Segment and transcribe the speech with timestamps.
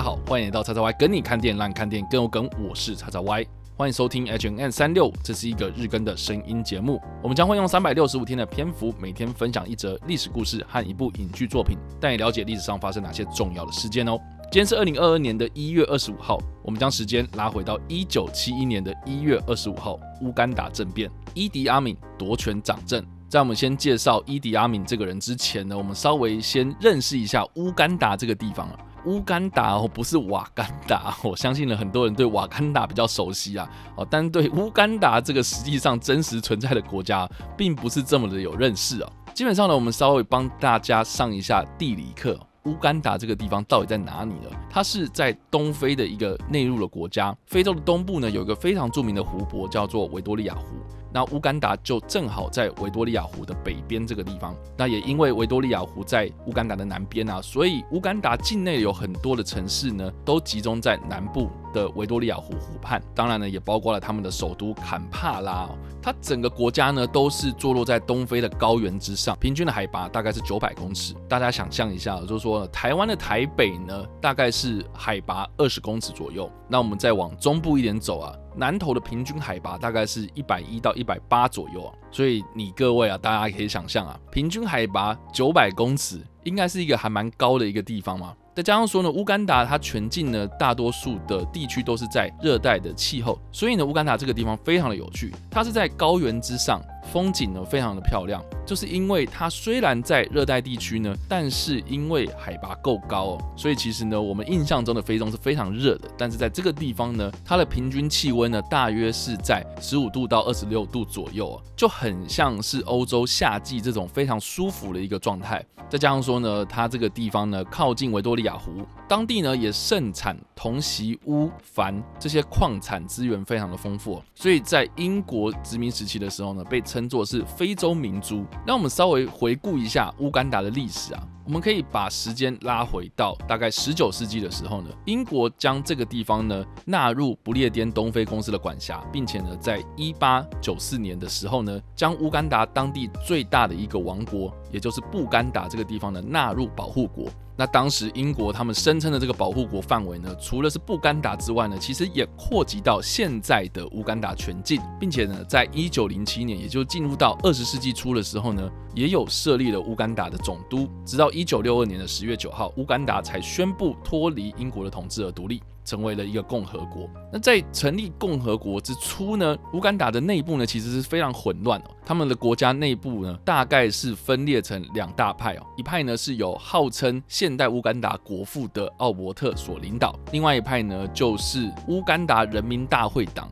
[0.00, 2.48] 家好，欢迎来到叉叉 Y 跟你看电影，让你看电影更有梗。
[2.58, 3.46] 我是叉叉 Y，
[3.76, 6.98] 欢迎收听 H N N 三六，这是一个日更的声音节目。
[7.22, 14.18] 我们将会用三百六十五天的篇幅，每天分享一则历史故事和一部影剧作品，带你了解历史上发生哪些重要的事件哦。
[14.44, 23.04] 今天是二零二二年的一月二十五号，我们将时间拉回到一九七一年的一月二十五号，乌干达政变，伊迪阿敏夺权掌政。
[23.28, 28.78] 在我们先介绍伊迪阿敏这个人之前呢，我们稍微先认识一下乌干达这个地方啊。
[29.06, 39.10] 乌干达哦，不是瓦干达，我相信了很多人对瓦干达比较熟悉啊，哦，但对乌干达这个实际上真实存在的国家，并不是这么的有认识啊。
[39.32, 42.38] 基本上呢，我们稍微帮大家上一下地理课。
[42.64, 44.50] 乌干达这个地方到底在哪里呢？
[44.68, 47.34] 它是在东非的一个内陆的国家。
[47.46, 50.76] 非洲的东部呢，有一个非常著名的湖泊，叫做维多利亚湖。
[51.12, 54.54] 那乌干达就正好在维多利亚湖的北边这个地方。
[54.76, 63.02] 那也因为维多利亚湖在乌干达的南边啊，所以乌干达境内有很多的城市呢，都集中在南部的维多利亚湖湖畔。
[63.14, 65.68] 当然呢，也包括了他们的首都坎帕拉。
[66.02, 71.14] 它整个国家呢，都是坐落在东非的高原之上，平均的海拔大概是九百公尺。
[71.28, 76.50] 大家想象一下，就是说台湾的台北呢，大概是海拔二十公尺左右。
[76.70, 81.92] 那我们再往中部一点走啊，南投的平均海拔大概是一百一到一百八左右啊。
[82.12, 88.34] 所以你各位啊，大家可以想象啊，平均海拔九百公尺，应该是一个还蛮高的一个地方嘛。
[88.54, 96.80] 再加上说呢，乌干达它全境呢，大多数的地区都是在热带的气候，所以呢，乌干达这个地方非常的有趣，它是在高原之上。
[97.04, 106.08] 风景呢非常的漂亮，就是因为它虽然在热带地区呢，但是因为海拔够高哦，所以其实呢，我们印象中的非洲是非常热的。
[106.16, 115.64] 但是在这个地方呢，它的平均气温呢大约是在十五度到二十六度左右哦，就很像是欧洲夏季这种非常舒服的一个状态。
[115.88, 118.70] 再加上说呢，它这个地方呢靠近维多利亚湖，
[119.08, 127.10] 当地呢也盛产铜、锡、钨、钒这些矿产资源非常的丰富，所以在英国殖民时期的时候呢，被称。
[127.10, 128.46] 作是非洲明珠。
[128.64, 147.26] 那我们稍微回顾一下乌干达的历史啊，我们可以把时间拉回到大概十九世纪的时候呢，英国将这个地方呢纳入不列颠东非公司的管辖，并且呢，在一八九四年的时候呢，将乌干达当地最大的一个王国，也就是布干达这个地方呢纳入保护国。
[147.56, 165.62] 那当时英国他们声称的这个保护国范围呢，除了是布干达之外呢，其实也扩及到现在的乌干达全境，并且呢，在一九零七年，也就进入到二十世纪初的时候呢，也有设立了乌干达的总督，直到一九六二年的十月九号，乌干达才宣布脱离英国的统治而独立。
[165.82, 167.08] 成为了一个共和国。
[167.32, 171.90] 那在成立共和国之初呢，乌干达的内部呢其实是非常混乱哦。
[172.04, 183.50] 他们的国家内部呢大概是分裂成两大派哦，一派呢是由号称现代乌干达国父的奥伯特所领导，另外一派呢就是乌干达人民大会党。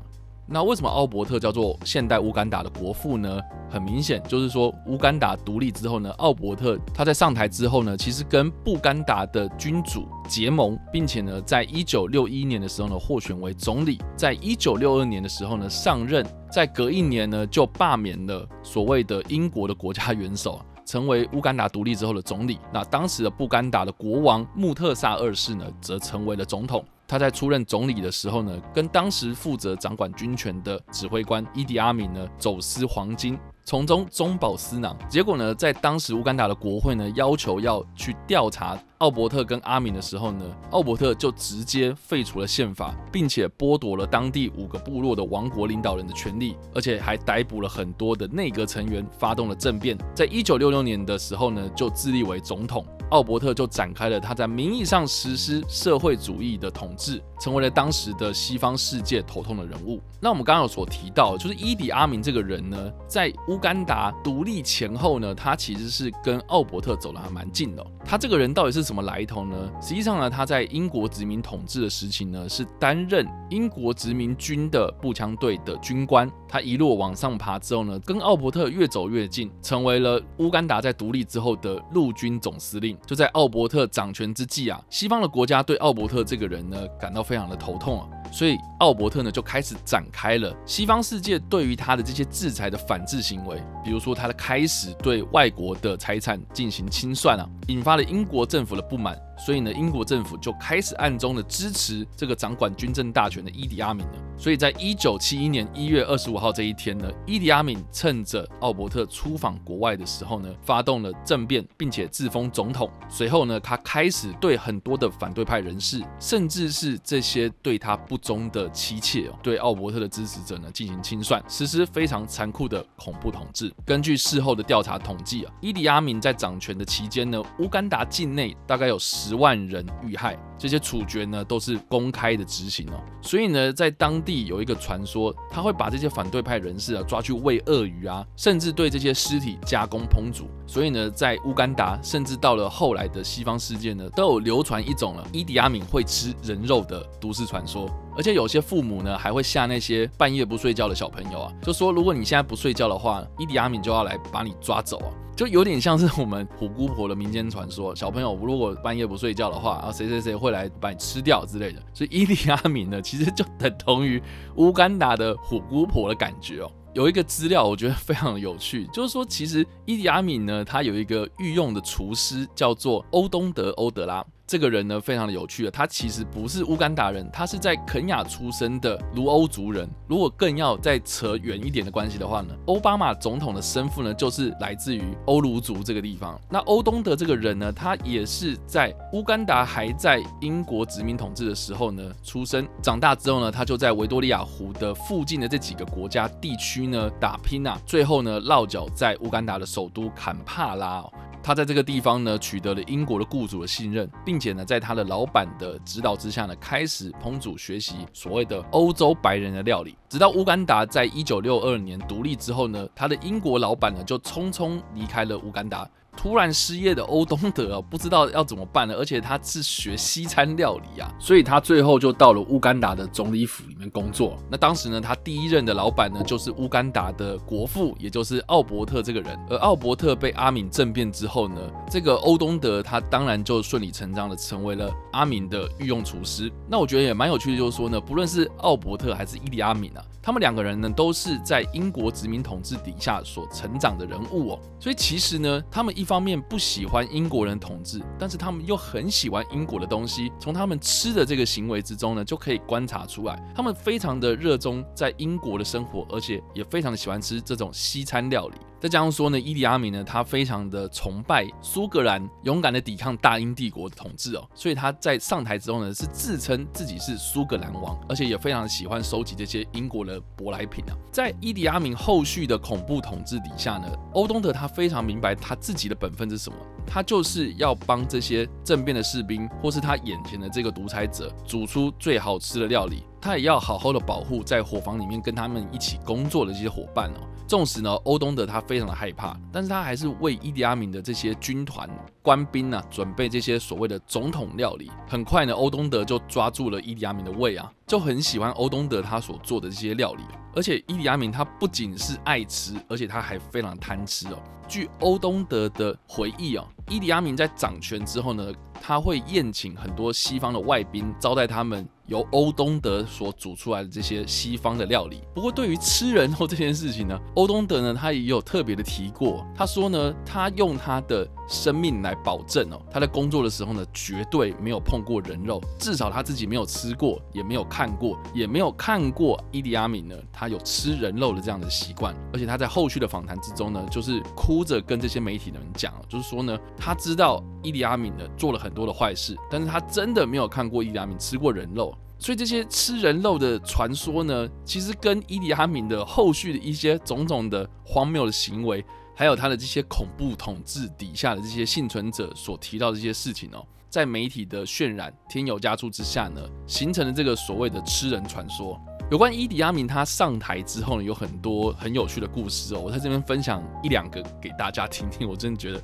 [0.50, 3.38] 那为什么奥伯特叫做现代乌干达的国父呢？
[3.70, 22.58] 很明显，就是说乌干达独立之后呢，奥伯特他在上台之后呢，其实跟布干达的君主结盟，并且呢，在一九六一年的时候呢，获选为总理，在一九六二年的时候呢，上任，在隔一年呢，就罢免了所谓的英国的国家元首，成为乌干达独立之后的总理。
[22.72, 26.82] 那当时的布干达的国王穆特萨二世呢，则成为了总统。
[27.08, 34.94] 他在出任总理的时候呢，跟当时负责掌管军权的指挥官伊迪阿敏呢走私黄金，从中中饱私囊。
[35.08, 49.96] 结果呢，在当时乌干达的国会呢要求要去调查奥伯特跟阿敏的时候呢，奥伯特就直接废除了宪法，并且剥夺了当地五个部落的王国领导人的权利，而且还逮捕了很多的内阁成员，发动了政变。
[50.14, 52.84] 在一九六六年的时候呢，就自立为总统。
[53.10, 60.00] 奥伯特就展开了他在名义上实施社会主义的统治，成为了当时的西方世界头痛的人物。
[60.20, 67.86] 那我们刚刚有所提到，就是伊迪阿明这个人呢，在乌干达独立前后呢，他其实是跟奥伯特走得还蛮近的。
[68.04, 69.70] 他这个人到底是什么来头呢？
[69.80, 76.30] 实际上呢，他在英国殖民统治的时期呢，是担任英国殖民军的步枪队的军官。
[76.48, 82.97] 他一路往上爬之后呢，跟奥伯特越走越近，成为了乌干达在独立之后的陆军总司令。
[83.06, 99.18] 就在奥伯特掌权之际啊，西方的国家对奥伯特这个人呢感到非常的头痛啊，所以奥伯特呢就开始展开了西方世界对于他的这些制裁的反制行为，比如说他的开始对外国的财产进行清算啊，引发了英国政府的不满。
[99.38, 112.88] 所以呢，英国政府就开始暗中的支持这个掌管军政大权的伊迪阿敏呢，所以在一九七一年一月二十五号这一天呢，伊迪阿敏趁着奥伯特出访国外的时候呢，发动了政变，并且自封总统。
[113.08, 123.72] 随后呢，他开始对很多的反对派人士，甚至是这些对他不忠的妻妾哦，对奥伯特的支持者呢进行清算，实施非常残酷的恐怖统治。
[123.84, 130.38] 根据事后的调查统计啊，伊迪阿敏在掌权的期间呢，乌干达境内大概有十万人遇害。
[130.58, 140.48] 这些处决呢都是公开的执行哦，所以呢，在当地有一个传说，他会把这些反对派人士啊抓去喂鳄鱼啊，甚至对这些尸体加工烹煮。
[140.66, 147.88] 所以呢，在乌干达，甚至到了后来的西方世界呢，都有流传一种了伊迪亚敏会吃人肉的都市传说。
[148.18, 155.08] 而且有些父母呢，还会吓那些半夜不睡觉的小朋友啊，就说如果你现在不睡觉的话，伊迪阿敏就要来把你抓走啊。
[155.36, 161.80] 就有点像是我们虎姑婆的民间传说，小朋友如果半夜不睡觉的话，然后谁谁谁会来把你吃掉之类的。
[161.94, 164.20] 所以伊迪阿敏呢，其实就等同于
[164.56, 166.68] 乌干达的虎姑婆的感觉哦。
[166.94, 174.26] 有一个资料我觉得非常有趣，就是说其实伊迪阿敏呢，他有一个御用的厨师叫做欧东德欧德拉。
[174.48, 179.86] 这个人呢，非常的有趣的，他其实不是乌干达人，他是在肯雅出生的卢欧族人。
[180.08, 186.40] 如果更要再扯远一点的关系的话呢，奥巴马总统的生父呢，就是来自于欧卢族这个地方。
[186.48, 201.04] 那欧东德这个人呢，他也是在乌干达还在英国殖民统治的时候呢出生，长大之后呢，他就在维多利亚湖的附近的这几个国家地区呢打拼啊，最后呢落脚在乌干达的首都坎帕拉。
[201.48, 209.96] 他在这个地方呢，取得了英国的雇主的信任，并且呢，在他的老板的指导之下呢，开始烹煮学习所谓的欧洲白人的料理。
[210.10, 215.88] 直到乌干达在一九六二年独立之后呢，他的英国老板呢，就匆匆离开了乌干达。
[216.18, 224.36] 突然失业的欧东德不知道要怎么办了，而且他是学西餐料理啊，所以他最后就到了乌干达的总理府里面工作。
[224.50, 229.38] 那当时呢，他第一任的老板呢，就是乌干达的国父，也就是奥伯特这个人。
[229.48, 231.56] 而奥伯特被阿敏政变之后呢，
[231.88, 236.50] 这个欧东德他当然就顺理成章的成为了阿敏的御用厨师。
[236.68, 240.02] 那我觉得也蛮有趣的，就是说呢，不论是奥伯特还是伊迪阿敏啊。
[240.28, 250.30] 他们两个人呢，都是在英国殖民统治底下所成长的人物哦，所以其实呢，他们一方面不喜欢英国人统治，但是他们又很喜欢英国的东西。
[250.38, 258.58] 从他们吃的这个行为之中呢，就可以观察出来，他们非常的热衷在英国的生活，而且也非常的喜欢吃这种西餐料理。
[258.80, 270.96] 再加上说呢，伊迪阿米呢，他非常的崇拜苏格兰，勇敢的抵抗大英帝国的统治哦，所以他在上台之后呢，是自称自己是苏格兰王，而且也非常喜欢收集这些英国的舶来品啊。
[271.10, 276.56] 在伊迪阿明后续的恐怖统治底下呢，欧东德他非常明白他自己的本分是什么，
[276.88, 287.28] 他就是要帮这些政变的士兵，或是他眼前的这个独裁者煮出最好吃的料理，他也要好好的保护在伙房里面跟他们一起工作的这些伙伴哦。
[287.46, 291.88] 纵使呢，欧东德他非常的害怕，但是他还是为伊迪亚敏的这些军团
[292.28, 294.90] 官兵啊准备这些所谓的总统料理。
[295.08, 300.22] 很快呢，欧东德就抓住了伊迪亚明的胃啊，就很喜欢欧东德他所做的这些料理。
[300.54, 304.38] 而且伊迪亚明他不仅是爱吃，而且他还非常贪吃哦。
[304.68, 311.88] 据欧东德的回忆哦，伊迪亚明在掌权之后呢，他会宴请很多西方的外宾，招待他们。
[312.08, 315.22] 由欧东德所煮出来的这些西方的料理。
[315.34, 319.46] 不过，对于吃人肉这件事情呢， 欧东德呢，他也有特别的提过。
[319.54, 332.14] 他说呢，他用他的生命来保证哦，他在工作的时候呢，绝对没有碰过人肉，至少他自己没有吃过，也没有看过，也没有看过伊迪阿敏呢，他有吃人肉的这样的习惯。
[332.32, 341.94] 而且他在后续的访谈之中呢，就是哭着跟这些媒体的人讲，就是说呢，他知道伊迪阿敏呢做了很多的坏事，但是他真的没有看过伊迪阿敏吃过人肉。
[342.18, 348.84] 所以这些吃人肉的传说呢，其实跟伊迪阿敏的后续的一些种种的荒谬的行为，
[349.14, 358.80] 还有他的这些恐怖统治底下的这些幸存者所提到的这些事情哦，在媒体的渲染添油加醋之下呢，形成了这个所谓的吃人传说。
[359.10, 365.80] 有关伊迪亚敏他上台之后呢，有很多很有趣的故事哦，我在这边分享一两个给大家听听，我真的觉得。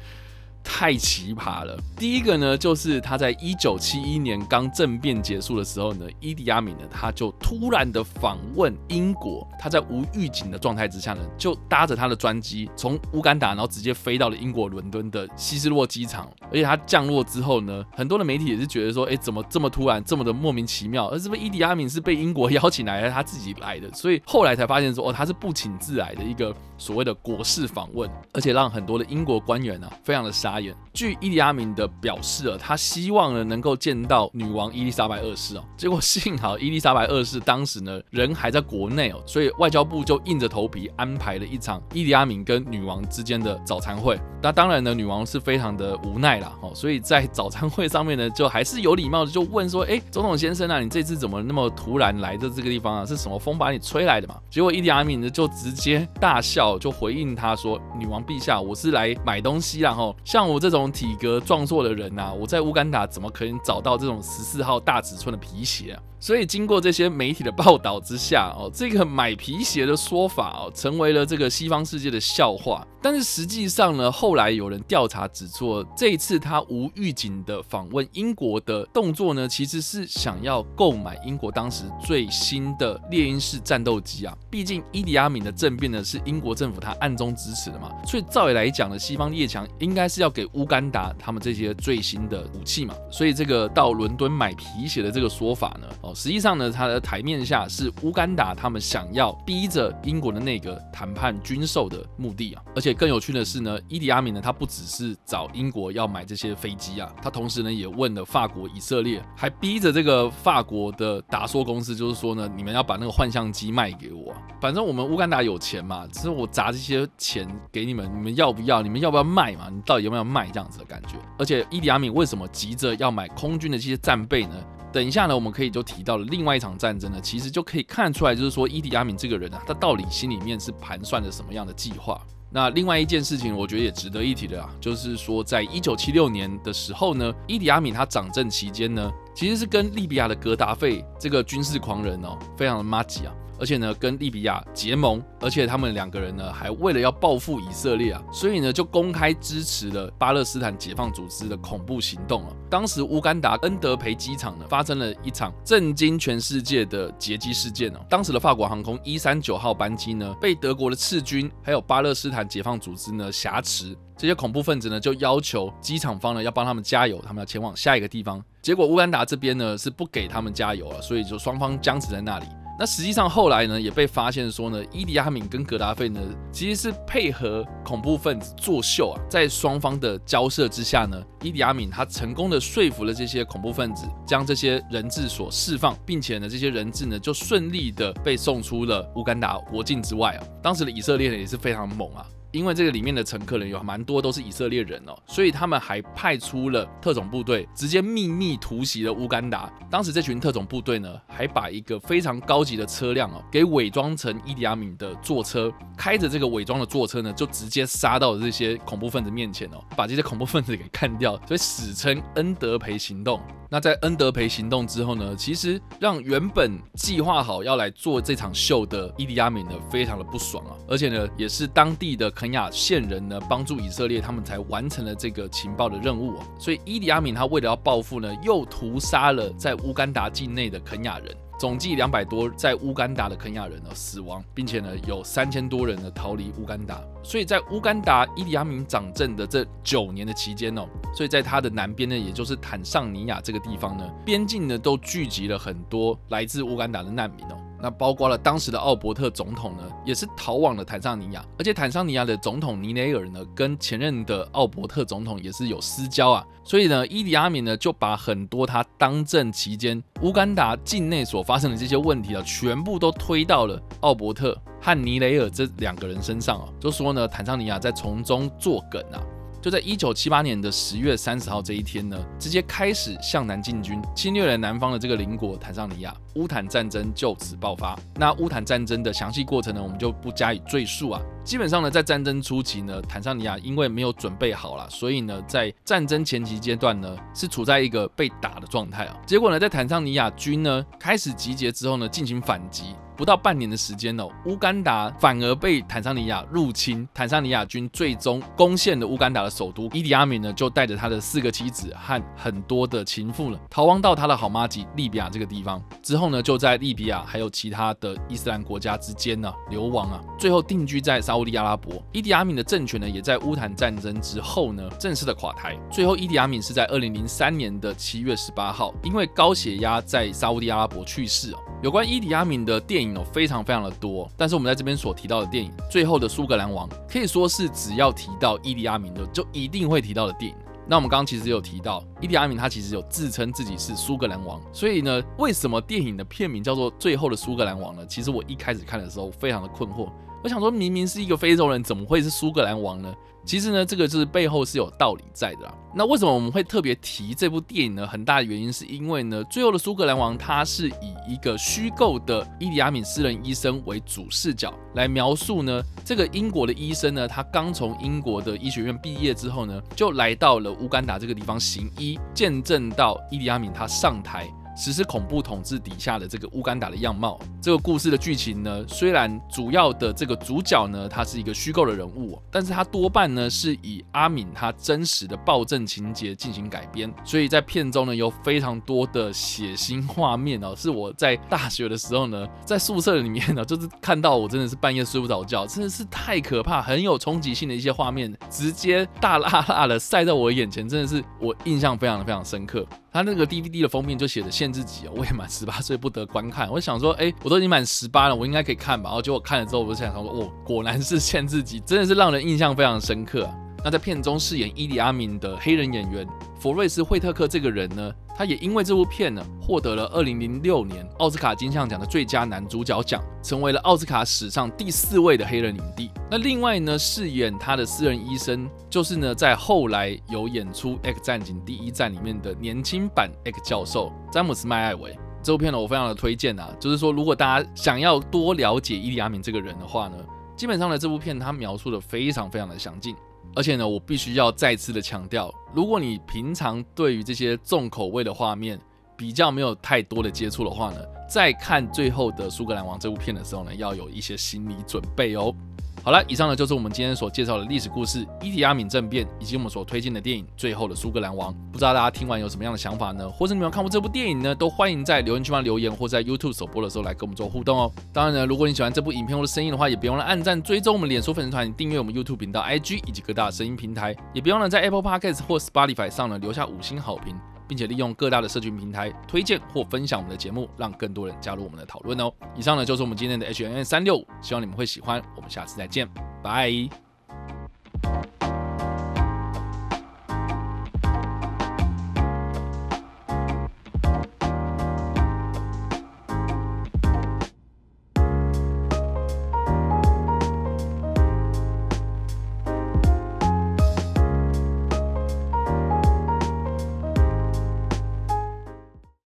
[0.64, 1.78] 太奇葩了！
[1.96, 16.28] 第一个呢，就是他在一九七一年刚政变结束的时候呢，伊迪亚米呢，他就突然的访问英国，他在无预警的状态之下呢，就搭着他的专机从乌干达，然后直接飞到了英国伦敦的希斯洛机场。
[16.50, 21.06] 而且他降落之后呢，很多的媒体也是觉得说，哎，怎么这么突然，这么的莫名其妙？
[21.08, 23.92] 而是不是伊迪亚米是被英国邀请来，的他自己来的？
[23.92, 30.74] 所以后来才发现说，哦，他是不请自来的一个所谓的国事访问，而且让很多的英国官员呢非常的傻眼。
[30.92, 35.64] 据伊迪亚明的表示啊，他希望呢能够见到女王伊丽莎白二世哦。
[35.76, 44.18] 结果幸好伊丽莎白二世当时呢人还在国内哦，所以外交部就硬着头皮安排了一场伊迪亚明跟女王之间的早餐会。
[44.42, 53.06] 那当然呢，女王是非常的无奈啦哦，所以在早餐会上面呢，就还是有礼貌的就问说：“哎，总统先生啊，你这次怎么那么突然来的这个地方啊？
[53.06, 66.02] 是什么风把你吹来的嘛？”结果伊迪亚明呢就直接大笑，就回应他说：“女王陛下，我是来买东西啦吼，像我这种。”体格壮硕的人呐，我在乌干达怎么可能找到这种十四号大尺寸的皮鞋啊？
[66.20, 72.86] 所以经过这些媒体的报道之下，哦， 这个买皮鞋的说法哦，成为了这个西方世界的笑话。
[73.02, 84.34] 但是实际上呢，后来有人调查指出，这一次他无预警的访问英国的动作呢，其实是想要购买英国当时最新的猎鹰式战斗机啊。
[84.48, 92.94] 毕竟伊迪阿敏的政变呢，是英国政府他暗中支持的嘛，所以照理来讲呢，西方列强应该是要给乌干达他们这些最新的武器嘛。
[93.10, 96.14] 所以这个到伦敦买皮鞋的这个说法呢，哦。
[96.14, 118.82] 实际上呢，他的台面下是乌干达他们想要逼着英国的那个谈判军售的目的啊，而且更有趣的是呢，伊迪阿敏呢，他不只是找英国要买这些飞机啊，他同时呢也问了法国、以色列，还逼着这个法国的达索公司，就是说呢，你们要把那个幻象机卖给我，反正我们乌干达有钱嘛，只是我砸这些钱给你们，你们要不要？
[118.82, 119.68] 你们要不要卖嘛？
[119.70, 121.16] 你到底有没有卖这样子的感觉？
[121.38, 124.54] 而且伊迪阿敏为什么急着要买空军的这些战备呢？
[124.92, 132.20] 等一下呢，我们可以就提到了另外一场战争呢，其实就可以看出来，就是说伊迪阿敏这个人啊，他到底心里面是盘算着什么样的计划。
[132.48, 143.34] 那另外一件事情，我觉得也值得一提的啊，就是说在一九七六年的时候呢，伊迪阿敏他掌政期间呢，其实是跟利比亚的格达费这个军事狂人哦，非常的麻吉啊。
[143.64, 152.52] 而且呢，跟利比亚结盟，而且他们两个人呢，还为了要报复以色列啊，所以呢，就公开支持了巴勒斯坦解放组织的恐怖行动啊。
[152.68, 158.00] 当时乌干达恩德培机场呢，发生了一场震惊全世界的劫机事件哦。
[158.10, 168.44] 当时的法国航空一三九号班机呢，被德国的赤军还有巴勒斯坦解放组织呢挟持，这些恐怖分子呢，就要求机场方呢要帮他们加油，他们要前往下一个地方。
[168.60, 172.44] 结果乌干达这边呢是不给他们加油了，所以就双方僵持在那里。
[172.76, 176.20] 那实际上后来呢，也被发现说呢，伊迪亚敏跟格达费呢，
[176.52, 190.44] 其实是配合恐怖分子作秀啊，在双方的交涉之下呢，伊迪亚敏他成功的说服了这些恐怖分子，将这些人质所释放，并且呢，这些人质呢就顺利的被送出了乌干达国境之外啊。
[190.60, 192.26] 当时的以色列呢也是非常猛啊。
[192.54, 199.68] 因为这个里面的乘客人有蛮多都是以色列人哦，所以他们还派出了特种部队，直接秘密突袭了乌干达。
[199.90, 213.40] 当时这群特种部队呢，还把一个非常高级的车辆哦，给伪装成伊迪亚敏的坐车，开着这个伪装的坐车呢，就直接杀到这些恐怖分子面前哦，把这些恐怖分子给干掉，所以史称恩德培行动。
[213.70, 231.34] 那在恩德培行动之后呢，其实让原本计划好要来做这场秀的伊迪亚敏呢，非常的不爽啊，而且呢，也是当地的肯亚线人呢，帮助以色列他们才完成了这个情报的任务啊，所以伊迪阿敏他为了要报复呢，又屠杀了在乌干达境内的肯亚人。
[231.58, 237.00] 总计两百多在乌干达的肯亚人呢死亡，并且呢有三千多人呢逃离乌干达。
[237.22, 240.86] 所以在乌干达伊迪阿明掌政的这九年的期间哦，
[241.16, 247.56] 所以在他的南边呢，也就是坦桑尼亚这个地方呢，边境呢都聚集了很多来自乌干达的难民哦。
[247.84, 269.20] 那包括了当时的奥伯特总统呢，也是逃往了坦桑尼亚，而且坦桑尼亚的总统尼雷尔呢，跟前任的奥伯特总统也是有私交啊，所以呢，伊迪阿敏呢就把很多他当政期间乌干达境内所发生的这些问题啊，全部都推到了奥伯特和尼雷尔这两个人身上啊，就说呢，坦桑尼亚在从中作梗啊。
[269.60, 277.98] 就在一九七八年的十月三十号这一天呢，直接开始向南进军，侵略了南方的这个邻国坦桑尼亚，乌坦战争就此爆发。
[278.16, 281.20] 那乌坦战争的详细过程呢，我们就不加以赘述啊。
[281.44, 289.16] 基本上呢，在战争初期呢，坦桑尼亚因为没有准备好了，所以呢，在战争前期阶段呢，是处在一个被打的状态啊。
[289.26, 292.96] 结果呢，在坦桑尼亚军呢开始集结之后呢，进行反击。
[293.16, 305.80] 不到半年的时间哦，乌干达反而被坦桑尼亚入侵，坦桑尼亚军最终攻陷了乌干达的首都伊迪阿敏呢，就带着他的四个妻子和很多的情妇呢，逃亡到他的好妈吉利比亚这个地方。
[306.02, 306.23] 之后。
[306.24, 312.02] 后呢，就在利比亚还有其他的伊斯兰国家之间呢流亡啊，最后定居在沙地阿拉伯。
[312.12, 315.78] 伊迪阿敏的政权呢，也在乌坦战争之后呢正式的垮台。
[315.92, 321.58] 最后，伊迪阿敏是在二零零三年的七月十八号，因为高血压在沙地阿拉伯去世哦。
[321.82, 330.56] 有关伊迪阿敏的电影哦，非常非常的多，但是我们在这边所提到的电影《最后的苏格兰王》，可以说是只要提到伊迪阿敏的，就一定会提到的电影。
[330.86, 338.06] 那我们刚刚其实有提到，伊迪阿明他其实有自称自己是苏格兰王，所以呢，为什么电影的片名叫做《最后的苏格兰王》呢？
[338.06, 340.10] 其实我一开始看的时候非常的困惑，
[340.44, 343.10] 我想说明明是一个非洲人，怎么会是苏格兰王呢？
[343.46, 345.74] 其实呢，这个就是背后是有道理在的。
[345.94, 348.06] 那为什么我们会特别提这部电影呢？
[348.06, 364.46] 很大的原因是因为呢，最后的苏格兰王他是以一个虚构的伊迪亚敏私人医生为主视角来描述呢，这个英国的医生呢，他刚从英国的医学院毕业之后呢，就来到了乌干达这个地方行医，见证到伊迪亚敏他上台。
[364.76, 392.86] 实施恐怖统治底下的这个乌干达的样貌，这个故事的剧情呢，虽然主要的这个主角呢，他是一个虚构的人物，但是他多半呢是以阿敏他真实的暴政情节进行改编，所以在片中呢有非常多的血腥画面哦，是我在大学的时候呢，在宿舍里面呢，就是看到我真的是半夜睡不着觉，真的是太可怕，很有冲击性的一些画面，直接大辣辣的晒在我眼前，真的是我印象非常的非常深刻。
[393.14, 396.68] 他那个 DVD 的封面就写着限制级哦，未满十八岁不得观看。
[396.68, 399.08] 我想说，哎，我都已经满十八了，我应该可以看吧？
[399.08, 403.48] 然后结果看了之后，我就想说，哦，果然是限制级，真的是让人印象非常深刻。
[403.84, 406.26] 那在片中饰演伊利阿明的黑人演员
[406.58, 408.10] 佛瑞斯惠特克这个人呢？
[408.36, 416.10] 他也因为这部片呢，获得了二零零六年奥斯卡金像奖的最佳男主角奖，成为了奥斯卡史上第四位的黑人影帝。
[416.30, 425.14] 那另外呢，饰演他的私人医生，就是呢，在后来有演出《X 战警：第一战》里面的年轻版 X 教授詹姆斯麦艾维。
[425.42, 430.16] 这部片呢，我非常的推荐啊，就是说，如果大家想要多了解伊利亚敏这个人的话呢，
[430.56, 433.14] 基本上呢，这部片他描述的非常非常的详尽。
[433.54, 438.78] 而且呢，我必须要再次的强调，如果你平常对于这些重口味的画面
[439.16, 445.54] 比较没有太多的接触的话呢，在看最后的苏格兰王这部片的时候呢，要有一些心理准备哦。
[446.02, 451.50] 好了，以上呢就是我们今天所介绍的历史故事——伊提阿敏政变，以及我们所推荐的电影《最后的苏格兰王》。
[451.72, 453.26] 不知道大家听完有什么样的想法呢？
[453.26, 454.54] 或者你们有看过这部电影呢？
[454.54, 457.90] 都欢迎在留言区方留言，或在 YouTube 首播的时候来跟我们做互动哦。
[458.12, 467.34] 当然呢，如果你喜欢这部影片或者声音的话，也别忘了按赞、追踪我们脸书粉丝团、订阅我们 YouTube 频道、IG 以及各大声音平台，也别忘了在 Apple Podcast 或 Spotify 上呢留下五星好评。
[467.66, 472.32] 并且利用各大的社群平台推荐或分享我们的节目，让更多人加入我们的讨论哦。
[472.54, 475.22] 以上呢就是我们今天的 H N N 三六五，希望你们会喜欢。
[475.36, 476.08] 我们下次再见，
[476.42, 477.13] 拜。